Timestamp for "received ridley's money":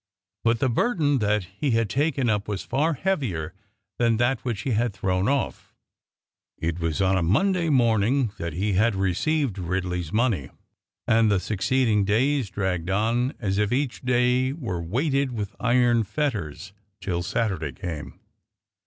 8.95-10.49